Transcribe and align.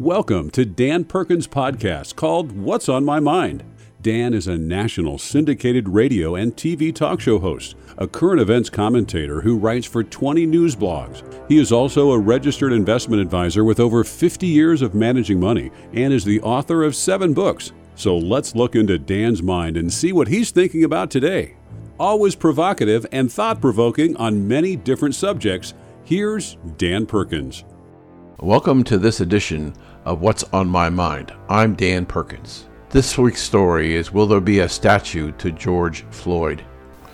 Welcome 0.00 0.48
to 0.52 0.64
Dan 0.64 1.04
Perkins' 1.04 1.46
podcast 1.46 2.16
called 2.16 2.52
What's 2.52 2.88
on 2.88 3.04
My 3.04 3.20
Mind. 3.20 3.62
Dan 4.00 4.32
is 4.32 4.48
a 4.48 4.56
national 4.56 5.18
syndicated 5.18 5.90
radio 5.90 6.34
and 6.36 6.56
TV 6.56 6.90
talk 6.94 7.20
show 7.20 7.38
host, 7.38 7.76
a 7.98 8.08
current 8.08 8.40
events 8.40 8.70
commentator 8.70 9.42
who 9.42 9.58
writes 9.58 9.86
for 9.86 10.02
20 10.02 10.46
news 10.46 10.74
blogs. 10.74 11.22
He 11.50 11.58
is 11.58 11.70
also 11.70 12.12
a 12.12 12.18
registered 12.18 12.72
investment 12.72 13.20
advisor 13.20 13.62
with 13.62 13.78
over 13.78 14.02
50 14.02 14.46
years 14.46 14.80
of 14.80 14.94
managing 14.94 15.38
money 15.38 15.70
and 15.92 16.14
is 16.14 16.24
the 16.24 16.40
author 16.40 16.82
of 16.82 16.96
seven 16.96 17.34
books. 17.34 17.72
So 17.94 18.16
let's 18.16 18.56
look 18.56 18.76
into 18.76 18.98
Dan's 18.98 19.42
mind 19.42 19.76
and 19.76 19.92
see 19.92 20.14
what 20.14 20.28
he's 20.28 20.50
thinking 20.50 20.82
about 20.82 21.10
today. 21.10 21.56
Always 21.98 22.34
provocative 22.34 23.04
and 23.12 23.30
thought 23.30 23.60
provoking 23.60 24.16
on 24.16 24.48
many 24.48 24.76
different 24.76 25.14
subjects, 25.14 25.74
here's 26.04 26.56
Dan 26.78 27.04
Perkins. 27.04 27.64
Welcome 28.42 28.84
to 28.84 28.96
this 28.96 29.20
edition 29.20 29.74
of 30.04 30.20
What's 30.20 30.44
on 30.52 30.68
My 30.68 30.88
Mind. 30.88 31.32
I'm 31.48 31.74
Dan 31.74 32.06
Perkins. 32.06 32.66
This 32.90 33.18
week's 33.18 33.42
story 33.42 33.94
is 33.94 34.12
Will 34.12 34.26
there 34.26 34.40
be 34.40 34.60
a 34.60 34.68
statue 34.68 35.32
to 35.32 35.50
George 35.50 36.04
Floyd? 36.10 36.64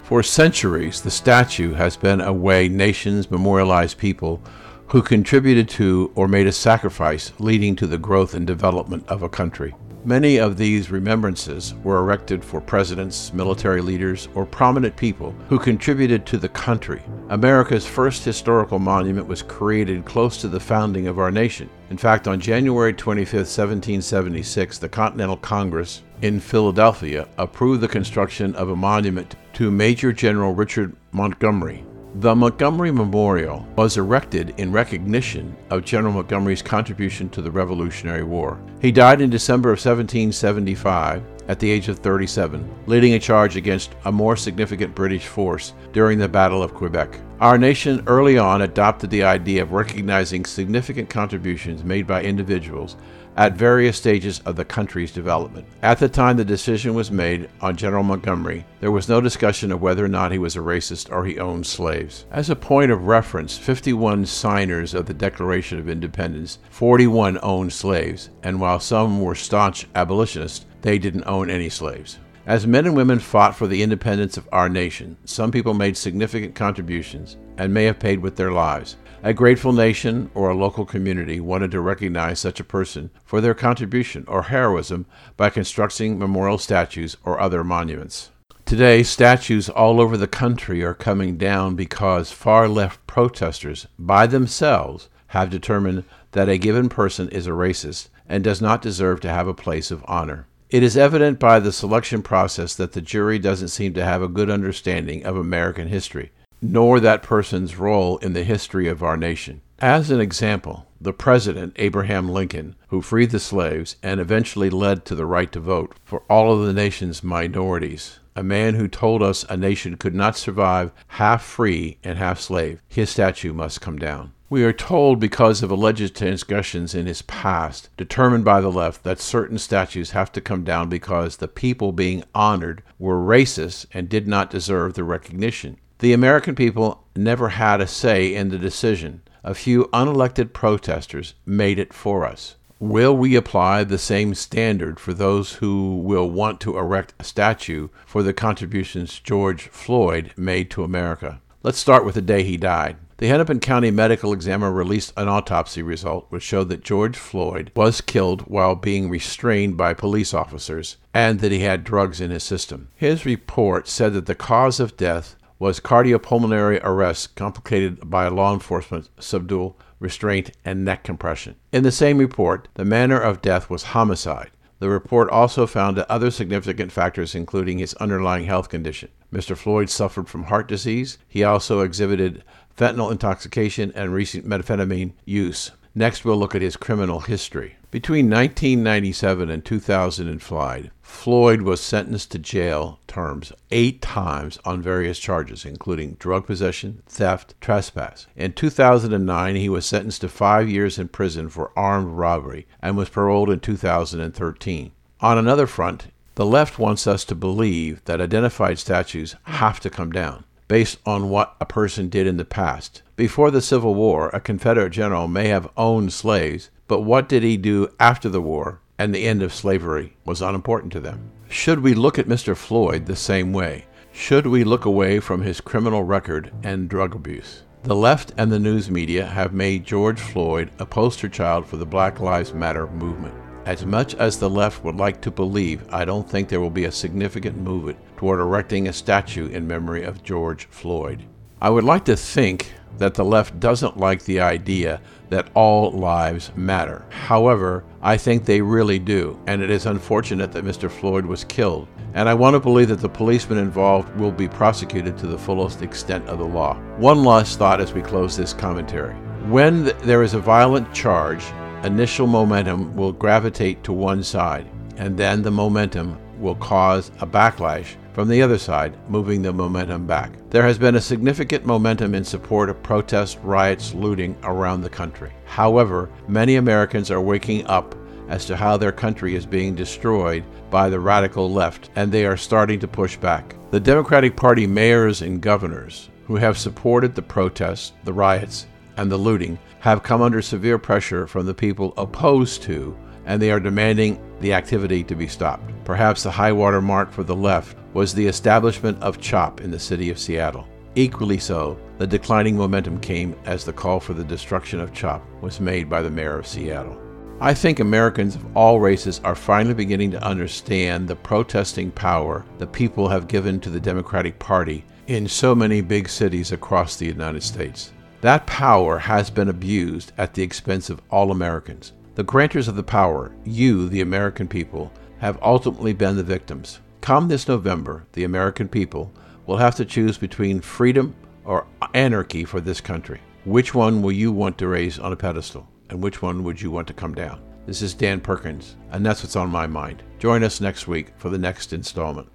For 0.04 0.22
centuries, 0.22 1.00
the 1.00 1.10
statue 1.10 1.72
has 1.72 1.96
been 1.96 2.20
a 2.20 2.32
way 2.32 2.68
nations 2.68 3.30
memorialize 3.30 3.92
people 3.92 4.40
who 4.88 5.02
contributed 5.02 5.68
to 5.68 6.10
or 6.14 6.28
made 6.28 6.46
a 6.46 6.52
sacrifice 6.52 7.32
leading 7.38 7.76
to 7.76 7.86
the 7.86 7.98
growth 7.98 8.34
and 8.34 8.46
development 8.46 9.06
of 9.08 9.22
a 9.22 9.28
country. 9.28 9.74
Many 10.06 10.38
of 10.38 10.56
these 10.56 10.92
remembrances 10.92 11.74
were 11.82 11.98
erected 11.98 12.44
for 12.44 12.60
presidents, 12.60 13.32
military 13.32 13.80
leaders, 13.80 14.28
or 14.36 14.46
prominent 14.46 14.96
people 14.96 15.34
who 15.48 15.58
contributed 15.58 16.24
to 16.26 16.38
the 16.38 16.48
country. 16.48 17.02
America's 17.30 17.84
first 17.84 18.24
historical 18.24 18.78
monument 18.78 19.26
was 19.26 19.42
created 19.42 20.04
close 20.04 20.40
to 20.40 20.46
the 20.46 20.60
founding 20.60 21.08
of 21.08 21.18
our 21.18 21.32
nation. 21.32 21.68
In 21.90 21.96
fact, 21.96 22.28
on 22.28 22.38
January 22.38 22.92
25, 22.92 23.34
1776, 23.34 24.78
the 24.78 24.88
Continental 24.88 25.38
Congress 25.38 26.02
in 26.22 26.38
Philadelphia 26.38 27.26
approved 27.38 27.80
the 27.80 27.88
construction 27.88 28.54
of 28.54 28.70
a 28.70 28.76
monument 28.76 29.34
to 29.54 29.72
Major 29.72 30.12
General 30.12 30.54
Richard 30.54 30.94
Montgomery, 31.10 31.84
the 32.20 32.34
Montgomery 32.34 32.90
Memorial 32.90 33.66
was 33.76 33.98
erected 33.98 34.54
in 34.56 34.72
recognition 34.72 35.54
of 35.68 35.84
General 35.84 36.14
Montgomery's 36.14 36.62
contribution 36.62 37.28
to 37.28 37.42
the 37.42 37.50
Revolutionary 37.50 38.22
War. 38.22 38.58
He 38.80 38.90
died 38.90 39.20
in 39.20 39.28
December 39.28 39.68
of 39.68 39.78
1775 39.78 41.22
at 41.48 41.58
the 41.58 41.70
age 41.70 41.88
of 41.88 41.98
37, 41.98 42.66
leading 42.86 43.12
a 43.12 43.18
charge 43.18 43.56
against 43.56 43.94
a 44.06 44.12
more 44.12 44.34
significant 44.34 44.94
British 44.94 45.26
force 45.26 45.74
during 45.92 46.18
the 46.18 46.26
Battle 46.26 46.62
of 46.62 46.72
Quebec. 46.72 47.20
Our 47.38 47.58
nation 47.58 48.02
early 48.06 48.38
on 48.38 48.62
adopted 48.62 49.10
the 49.10 49.24
idea 49.24 49.62
of 49.62 49.72
recognizing 49.72 50.46
significant 50.46 51.10
contributions 51.10 51.84
made 51.84 52.06
by 52.06 52.22
individuals 52.22 52.96
at 53.36 53.52
various 53.52 53.98
stages 53.98 54.40
of 54.46 54.56
the 54.56 54.64
country's 54.64 55.12
development. 55.12 55.66
At 55.82 55.98
the 55.98 56.08
time 56.08 56.38
the 56.38 56.46
decision 56.46 56.94
was 56.94 57.10
made 57.10 57.50
on 57.60 57.76
General 57.76 58.02
Montgomery, 58.04 58.64
there 58.80 58.90
was 58.90 59.10
no 59.10 59.20
discussion 59.20 59.70
of 59.70 59.82
whether 59.82 60.02
or 60.02 60.08
not 60.08 60.32
he 60.32 60.38
was 60.38 60.56
a 60.56 60.60
racist 60.60 61.12
or 61.12 61.26
he 61.26 61.38
owned 61.38 61.66
slaves. 61.66 62.24
As 62.30 62.48
a 62.48 62.56
point 62.56 62.90
of 62.90 63.06
reference, 63.06 63.58
51 63.58 64.24
signers 64.24 64.94
of 64.94 65.04
the 65.04 65.12
Declaration 65.12 65.78
of 65.78 65.90
Independence, 65.90 66.58
41 66.70 67.38
owned 67.42 67.74
slaves, 67.74 68.30
and 68.42 68.58
while 68.58 68.80
some 68.80 69.20
were 69.20 69.34
staunch 69.34 69.86
abolitionists, 69.94 70.64
they 70.80 70.98
didn't 70.98 71.24
own 71.26 71.50
any 71.50 71.68
slaves. 71.68 72.16
As 72.46 72.64
men 72.64 72.86
and 72.86 72.94
women 72.94 73.18
fought 73.18 73.56
for 73.56 73.66
the 73.66 73.82
independence 73.82 74.36
of 74.36 74.48
our 74.52 74.68
nation, 74.68 75.16
some 75.24 75.50
people 75.50 75.74
made 75.74 75.96
significant 75.96 76.54
contributions 76.54 77.36
and 77.58 77.74
may 77.74 77.86
have 77.86 77.98
paid 77.98 78.20
with 78.20 78.36
their 78.36 78.52
lives. 78.52 78.96
A 79.24 79.34
grateful 79.34 79.72
nation 79.72 80.30
or 80.32 80.50
a 80.50 80.54
local 80.54 80.84
community 80.84 81.40
wanted 81.40 81.72
to 81.72 81.80
recognize 81.80 82.38
such 82.38 82.60
a 82.60 82.64
person 82.64 83.10
for 83.24 83.40
their 83.40 83.52
contribution 83.52 84.24
or 84.28 84.44
heroism 84.44 85.06
by 85.36 85.50
constructing 85.50 86.20
memorial 86.20 86.56
statues 86.56 87.16
or 87.24 87.40
other 87.40 87.64
monuments. 87.64 88.30
Today, 88.64 89.02
statues 89.02 89.68
all 89.68 90.00
over 90.00 90.16
the 90.16 90.28
country 90.28 90.84
are 90.84 90.94
coming 90.94 91.36
down 91.36 91.74
because 91.74 92.30
far 92.30 92.68
left 92.68 93.04
protesters, 93.08 93.88
by 93.98 94.28
themselves, 94.28 95.08
have 95.28 95.50
determined 95.50 96.04
that 96.30 96.48
a 96.48 96.58
given 96.58 96.88
person 96.88 97.28
is 97.30 97.48
a 97.48 97.50
racist 97.50 98.08
and 98.28 98.44
does 98.44 98.62
not 98.62 98.82
deserve 98.82 99.18
to 99.22 99.28
have 99.28 99.48
a 99.48 99.54
place 99.54 99.90
of 99.90 100.04
honor. 100.06 100.46
It 100.68 100.82
is 100.82 100.96
evident 100.96 101.38
by 101.38 101.60
the 101.60 101.72
selection 101.72 102.22
process 102.22 102.74
that 102.74 102.92
the 102.92 103.00
jury 103.00 103.38
doesn't 103.38 103.68
seem 103.68 103.94
to 103.94 104.04
have 104.04 104.22
a 104.22 104.28
good 104.28 104.50
understanding 104.50 105.24
of 105.24 105.36
American 105.36 105.88
history 105.88 106.32
nor 106.62 107.00
that 107.00 107.22
person's 107.22 107.76
role 107.76 108.18
in 108.18 108.32
the 108.32 108.44
history 108.44 108.88
of 108.88 109.02
our 109.02 109.16
nation. 109.16 109.60
As 109.78 110.10
an 110.10 110.20
example, 110.20 110.86
the 111.00 111.12
President, 111.12 111.74
Abraham 111.76 112.28
Lincoln, 112.28 112.76
who 112.88 113.02
freed 113.02 113.30
the 113.30 113.38
slaves 113.38 113.96
and 114.02 114.20
eventually 114.20 114.70
led 114.70 115.04
to 115.04 115.14
the 115.14 115.26
right 115.26 115.52
to 115.52 115.60
vote 115.60 115.94
for 116.04 116.22
all 116.30 116.52
of 116.52 116.66
the 116.66 116.72
nation's 116.72 117.22
minorities, 117.22 118.20
a 118.34 118.42
man 118.42 118.74
who 118.74 118.88
told 118.88 119.22
us 119.22 119.44
a 119.48 119.56
nation 119.56 119.96
could 119.96 120.14
not 120.14 120.36
survive 120.36 120.92
half 121.08 121.42
free 121.42 121.98
and 122.02 122.18
half 122.18 122.40
slave, 122.40 122.80
his 122.88 123.10
statue 123.10 123.52
must 123.52 123.80
come 123.80 123.98
down. 123.98 124.32
We 124.48 124.62
are 124.62 124.72
told 124.72 125.18
because 125.18 125.64
of 125.64 125.72
alleged 125.72 126.14
transgressions 126.14 126.94
in 126.94 127.06
his 127.06 127.22
past, 127.22 127.88
determined 127.96 128.44
by 128.44 128.60
the 128.60 128.70
left, 128.70 129.02
that 129.02 129.18
certain 129.18 129.58
statues 129.58 130.12
have 130.12 130.30
to 130.32 130.40
come 130.40 130.62
down 130.62 130.88
because 130.88 131.36
the 131.36 131.48
people 131.48 131.90
being 131.90 132.22
honored 132.32 132.84
were 132.96 133.16
racist 133.16 133.86
and 133.92 134.08
did 134.08 134.28
not 134.28 134.50
deserve 134.50 134.94
the 134.94 135.02
recognition. 135.02 135.78
The 135.98 136.12
American 136.12 136.54
people 136.54 137.04
never 137.16 137.48
had 137.48 137.80
a 137.80 137.88
say 137.88 138.32
in 138.32 138.50
the 138.50 138.58
decision. 138.58 139.22
A 139.42 139.52
few 139.52 139.86
unelected 139.92 140.52
protesters 140.52 141.34
made 141.44 141.80
it 141.80 141.92
for 141.92 142.24
us. 142.24 142.54
Will 142.78 143.16
we 143.16 143.34
apply 143.34 143.82
the 143.82 143.98
same 143.98 144.34
standard 144.34 145.00
for 145.00 145.12
those 145.12 145.54
who 145.54 145.96
will 145.96 146.30
want 146.30 146.60
to 146.60 146.78
erect 146.78 147.14
a 147.18 147.24
statue 147.24 147.88
for 148.04 148.22
the 148.22 148.32
contributions 148.32 149.18
George 149.18 149.68
Floyd 149.70 150.32
made 150.36 150.70
to 150.70 150.84
America? 150.84 151.40
Let's 151.64 151.78
start 151.78 152.04
with 152.04 152.14
the 152.14 152.22
day 152.22 152.44
he 152.44 152.56
died. 152.56 152.96
The 153.18 153.28
Hennepin 153.28 153.60
County 153.60 153.90
Medical 153.90 154.34
Examiner 154.34 154.70
released 154.70 155.14
an 155.16 155.26
autopsy 155.26 155.80
result 155.80 156.26
which 156.28 156.42
showed 156.42 156.68
that 156.68 156.84
George 156.84 157.16
Floyd 157.16 157.72
was 157.74 158.02
killed 158.02 158.42
while 158.42 158.74
being 158.74 159.08
restrained 159.08 159.78
by 159.78 159.94
police 159.94 160.34
officers 160.34 160.98
and 161.14 161.40
that 161.40 161.50
he 161.50 161.60
had 161.60 161.82
drugs 161.82 162.20
in 162.20 162.30
his 162.30 162.44
system. 162.44 162.88
His 162.94 163.24
report 163.24 163.88
said 163.88 164.12
that 164.12 164.26
the 164.26 164.34
cause 164.34 164.80
of 164.80 164.98
death 164.98 165.34
was 165.58 165.80
cardiopulmonary 165.80 166.78
arrest 166.84 167.34
complicated 167.36 168.10
by 168.10 168.28
law 168.28 168.52
enforcement 168.52 169.08
subdual, 169.18 169.78
restraint, 169.98 170.50
and 170.62 170.84
neck 170.84 171.02
compression. 171.02 171.56
In 171.72 171.84
the 171.84 171.92
same 171.92 172.18
report, 172.18 172.68
the 172.74 172.84
manner 172.84 173.18
of 173.18 173.40
death 173.40 173.70
was 173.70 173.94
homicide. 173.94 174.50
The 174.78 174.90
report 174.90 175.30
also 175.30 175.66
found 175.66 175.98
other 176.00 176.30
significant 176.30 176.92
factors, 176.92 177.34
including 177.34 177.78
his 177.78 177.94
underlying 177.94 178.44
health 178.44 178.68
condition. 178.68 179.08
Mr. 179.32 179.56
Floyd 179.56 179.88
suffered 179.88 180.28
from 180.28 180.44
heart 180.44 180.68
disease. 180.68 181.16
He 181.26 181.42
also 181.42 181.80
exhibited 181.80 182.44
fentanyl 182.76 183.10
intoxication 183.10 183.92
and 183.94 184.12
recent 184.12 184.46
methamphetamine 184.46 185.12
use. 185.24 185.70
Next, 185.94 186.24
we'll 186.24 186.36
look 186.36 186.54
at 186.54 186.60
his 186.60 186.76
criminal 186.76 187.20
history. 187.20 187.76
Between 187.90 188.28
1997 188.28 189.48
and 189.48 189.64
2005, 189.64 190.90
Floyd 191.00 191.62
was 191.62 191.80
sentenced 191.80 192.32
to 192.32 192.38
jail 192.38 193.00
terms 193.06 193.52
eight 193.70 194.02
times 194.02 194.58
on 194.66 194.82
various 194.82 195.18
charges, 195.18 195.64
including 195.64 196.16
drug 196.18 196.44
possession, 196.46 197.02
theft, 197.06 197.54
trespass. 197.62 198.26
In 198.36 198.52
2009, 198.52 199.56
he 199.56 199.70
was 199.70 199.86
sentenced 199.86 200.20
to 200.20 200.28
five 200.28 200.68
years 200.68 200.98
in 200.98 201.08
prison 201.08 201.48
for 201.48 201.72
armed 201.74 202.08
robbery 202.08 202.66
and 202.82 202.98
was 202.98 203.08
paroled 203.08 203.48
in 203.48 203.60
2013. 203.60 204.92
On 205.20 205.38
another 205.38 205.66
front, 205.66 206.08
the 206.34 206.44
left 206.44 206.78
wants 206.78 207.06
us 207.06 207.24
to 207.24 207.34
believe 207.34 208.04
that 208.04 208.20
identified 208.20 208.78
statues 208.78 209.36
have 209.44 209.80
to 209.80 209.88
come 209.88 210.12
down 210.12 210.44
based 210.68 210.98
on 211.06 211.30
what 211.30 211.56
a 211.60 211.66
person 211.66 212.08
did 212.08 212.26
in 212.26 212.36
the 212.36 212.44
past. 212.44 213.02
Before 213.16 213.50
the 213.50 213.60
Civil 213.60 213.94
War, 213.94 214.30
a 214.32 214.40
Confederate 214.40 214.90
general 214.90 215.28
may 215.28 215.48
have 215.48 215.70
owned 215.76 216.12
slaves, 216.12 216.70
but 216.88 217.02
what 217.02 217.28
did 217.28 217.42
he 217.42 217.56
do 217.56 217.88
after 217.98 218.28
the 218.28 218.40
war 218.40 218.80
and 218.98 219.14
the 219.14 219.26
end 219.26 219.42
of 219.42 219.54
slavery 219.54 220.16
was 220.24 220.42
unimportant 220.42 220.92
to 220.92 221.00
them? 221.00 221.30
Should 221.48 221.80
we 221.80 221.94
look 221.94 222.18
at 222.18 222.26
Mr. 222.26 222.56
Floyd 222.56 223.06
the 223.06 223.16
same 223.16 223.52
way? 223.52 223.86
Should 224.12 224.46
we 224.46 224.64
look 224.64 224.84
away 224.84 225.20
from 225.20 225.42
his 225.42 225.60
criminal 225.60 226.02
record 226.02 226.50
and 226.62 226.88
drug 226.88 227.14
abuse? 227.14 227.62
The 227.82 227.94
left 227.94 228.32
and 228.36 228.50
the 228.50 228.58
news 228.58 228.90
media 228.90 229.26
have 229.26 229.52
made 229.52 229.84
George 229.84 230.18
Floyd 230.18 230.70
a 230.78 230.86
poster 230.86 231.28
child 231.28 231.66
for 231.66 231.76
the 231.76 231.86
Black 231.86 232.18
Lives 232.18 232.52
Matter 232.52 232.86
movement. 232.88 233.34
As 233.66 233.84
much 233.84 234.14
as 234.14 234.38
the 234.38 234.48
left 234.48 234.84
would 234.84 234.94
like 234.94 235.20
to 235.22 235.30
believe, 235.32 235.92
I 235.92 236.04
don't 236.04 236.30
think 236.30 236.48
there 236.48 236.60
will 236.60 236.70
be 236.70 236.84
a 236.84 236.92
significant 236.92 237.56
movement 237.56 237.98
toward 238.16 238.38
erecting 238.38 238.86
a 238.86 238.92
statue 238.92 239.48
in 239.48 239.66
memory 239.66 240.04
of 240.04 240.22
George 240.22 240.66
Floyd. 240.66 241.24
I 241.60 241.70
would 241.70 241.82
like 241.82 242.04
to 242.04 242.16
think 242.16 242.72
that 242.98 243.14
the 243.14 243.24
left 243.24 243.58
doesn't 243.58 243.96
like 243.96 244.22
the 244.22 244.38
idea 244.38 245.00
that 245.30 245.48
all 245.54 245.90
lives 245.90 246.52
matter. 246.54 247.06
However, 247.10 247.82
I 248.02 248.16
think 248.16 248.44
they 248.44 248.60
really 248.60 249.00
do, 249.00 249.36
and 249.48 249.60
it 249.60 249.70
is 249.70 249.86
unfortunate 249.86 250.52
that 250.52 250.64
Mr. 250.64 250.88
Floyd 250.88 251.26
was 251.26 251.42
killed. 251.42 251.88
And 252.14 252.28
I 252.28 252.34
want 252.34 252.54
to 252.54 252.60
believe 252.60 252.88
that 252.90 253.00
the 253.00 253.08
policemen 253.08 253.58
involved 253.58 254.14
will 254.16 254.30
be 254.30 254.46
prosecuted 254.46 255.18
to 255.18 255.26
the 255.26 255.38
fullest 255.38 255.82
extent 255.82 256.28
of 256.28 256.38
the 256.38 256.44
law. 256.44 256.74
One 256.98 257.24
last 257.24 257.58
thought 257.58 257.80
as 257.80 257.92
we 257.92 258.00
close 258.00 258.36
this 258.36 258.54
commentary. 258.54 259.14
When 259.50 259.86
there 260.04 260.22
is 260.22 260.34
a 260.34 260.38
violent 260.38 260.94
charge 260.94 261.44
initial 261.86 262.26
momentum 262.26 262.94
will 262.96 263.12
gravitate 263.12 263.82
to 263.84 263.92
one 263.92 264.22
side, 264.22 264.66
and 264.96 265.16
then 265.16 265.42
the 265.42 265.50
momentum 265.50 266.18
will 266.40 266.56
cause 266.56 267.10
a 267.20 267.26
backlash 267.26 267.94
from 268.12 268.28
the 268.28 268.42
other 268.42 268.58
side, 268.58 268.96
moving 269.08 269.40
the 269.42 269.52
momentum 269.52 270.06
back. 270.06 270.32
There 270.50 270.62
has 270.62 270.78
been 270.78 270.96
a 270.96 271.00
significant 271.00 271.64
momentum 271.64 272.14
in 272.14 272.24
support 272.24 272.68
of 272.68 272.82
protests, 272.82 273.36
riots, 273.36 273.94
looting 273.94 274.36
around 274.42 274.80
the 274.80 274.90
country. 274.90 275.32
However, 275.44 276.10
many 276.26 276.56
Americans 276.56 277.10
are 277.10 277.20
waking 277.20 277.66
up 277.66 277.94
as 278.28 278.46
to 278.46 278.56
how 278.56 278.76
their 278.76 278.92
country 278.92 279.36
is 279.36 279.46
being 279.46 279.74
destroyed 279.74 280.44
by 280.70 280.88
the 280.88 280.98
radical 280.98 281.50
left, 281.50 281.90
and 281.94 282.10
they 282.10 282.26
are 282.26 282.36
starting 282.36 282.80
to 282.80 282.88
push 282.88 283.16
back. 283.16 283.54
The 283.70 283.80
Democratic 283.80 284.34
Party 284.34 284.66
mayors 284.66 285.22
and 285.22 285.40
governors 285.40 286.10
who 286.24 286.36
have 286.36 286.58
supported 286.58 287.14
the 287.14 287.22
protests, 287.22 287.92
the 288.04 288.12
riots, 288.12 288.66
and 288.96 289.10
the 289.10 289.16
looting 289.16 289.58
have 289.80 290.02
come 290.02 290.22
under 290.22 290.42
severe 290.42 290.78
pressure 290.78 291.26
from 291.26 291.46
the 291.46 291.54
people 291.54 291.94
opposed 291.96 292.62
to, 292.62 292.96
and 293.26 293.40
they 293.40 293.50
are 293.50 293.60
demanding 293.60 294.20
the 294.40 294.52
activity 294.52 295.02
to 295.04 295.14
be 295.14 295.26
stopped. 295.26 295.70
Perhaps 295.84 296.22
the 296.22 296.30
high 296.30 296.52
water 296.52 296.80
mark 296.80 297.10
for 297.10 297.22
the 297.22 297.34
left 297.34 297.76
was 297.94 298.14
the 298.14 298.26
establishment 298.26 299.00
of 299.02 299.20
CHOP 299.20 299.60
in 299.60 299.70
the 299.70 299.78
city 299.78 300.10
of 300.10 300.18
Seattle. 300.18 300.66
Equally 300.94 301.38
so, 301.38 301.78
the 301.98 302.06
declining 302.06 302.56
momentum 302.56 303.00
came 303.00 303.34
as 303.44 303.64
the 303.64 303.72
call 303.72 304.00
for 304.00 304.14
the 304.14 304.24
destruction 304.24 304.80
of 304.80 304.92
CHOP 304.92 305.22
was 305.42 305.60
made 305.60 305.90
by 305.90 306.02
the 306.02 306.10
mayor 306.10 306.38
of 306.38 306.46
Seattle. 306.46 307.00
I 307.38 307.52
think 307.52 307.80
Americans 307.80 308.34
of 308.34 308.56
all 308.56 308.80
races 308.80 309.20
are 309.22 309.34
finally 309.34 309.74
beginning 309.74 310.10
to 310.12 310.24
understand 310.24 311.06
the 311.06 311.16
protesting 311.16 311.90
power 311.90 312.46
the 312.56 312.66
people 312.66 313.08
have 313.08 313.28
given 313.28 313.60
to 313.60 313.68
the 313.68 313.80
Democratic 313.80 314.38
Party 314.38 314.86
in 315.06 315.28
so 315.28 315.54
many 315.54 315.82
big 315.82 316.08
cities 316.08 316.52
across 316.52 316.96
the 316.96 317.04
United 317.04 317.42
States. 317.42 317.92
That 318.20 318.46
power 318.46 318.98
has 318.98 319.30
been 319.30 319.48
abused 319.48 320.12
at 320.16 320.34
the 320.34 320.42
expense 320.42 320.90
of 320.90 321.02
all 321.10 321.30
Americans. 321.30 321.92
The 322.14 322.24
grantors 322.24 322.68
of 322.68 322.76
the 322.76 322.82
power, 322.82 323.32
you, 323.44 323.88
the 323.88 324.00
American 324.00 324.48
people, 324.48 324.92
have 325.18 325.38
ultimately 325.42 325.92
been 325.92 326.16
the 326.16 326.22
victims. 326.22 326.80
Come 327.00 327.28
this 327.28 327.46
November, 327.46 328.04
the 328.12 328.24
American 328.24 328.68
people 328.68 329.12
will 329.46 329.58
have 329.58 329.74
to 329.76 329.84
choose 329.84 330.18
between 330.18 330.60
freedom 330.60 331.14
or 331.44 331.66
anarchy 331.94 332.44
for 332.44 332.60
this 332.60 332.80
country. 332.80 333.20
Which 333.44 333.74
one 333.74 334.02
will 334.02 334.12
you 334.12 334.32
want 334.32 334.58
to 334.58 334.68
raise 334.68 334.98
on 334.98 335.12
a 335.12 335.16
pedestal? 335.16 335.68
and 335.88 336.02
which 336.02 336.22
one 336.22 336.44
would 336.44 336.60
you 336.60 336.70
want 336.70 336.86
to 336.88 336.94
come 336.94 337.14
down? 337.14 337.40
This 337.66 337.82
is 337.82 337.94
Dan 337.94 338.20
Perkins, 338.20 338.76
and 338.90 339.04
that's 339.04 339.22
what's 339.22 339.36
on 339.36 339.50
my 339.50 339.66
mind. 339.66 340.02
Join 340.18 340.44
us 340.44 340.60
next 340.60 340.86
week 340.86 341.12
for 341.16 341.30
the 341.30 341.38
next 341.38 341.72
installment. 341.72 342.28